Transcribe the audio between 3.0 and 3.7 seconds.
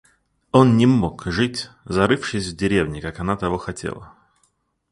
как она того